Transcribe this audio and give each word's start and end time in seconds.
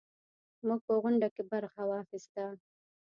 موږ 0.67 0.79
په 0.87 0.93
غونډه 1.01 1.27
کې 1.35 1.43
برخه 1.51 1.81
واخیسته. 1.89 2.43